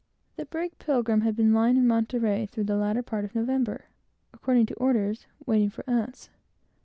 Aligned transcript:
The 0.35 0.45
brig 0.47 0.79
Pilgrim 0.79 1.21
had 1.21 1.35
been 1.35 1.53
lying 1.53 1.77
in 1.77 1.85
Monterey 1.85 2.47
through 2.47 2.63
the 2.63 2.75
latter 2.75 3.03
part 3.03 3.23
of 3.23 3.35
November, 3.35 3.85
according 4.33 4.65
to 4.65 4.73
orders, 4.79 5.27
waiting 5.45 5.69
for 5.69 5.87
us. 5.87 6.31